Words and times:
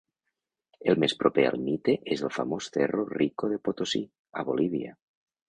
El 0.93 0.95
més 1.03 1.13
proper 1.19 1.45
al 1.49 1.57
mite 1.65 1.95
és 2.15 2.23
el 2.29 2.33
famós 2.39 2.71
Cerro 2.79 3.05
Rico 3.11 3.51
de 3.53 3.61
Potosí, 3.69 4.03
a 4.43 4.49
Bolívia. 4.51 4.99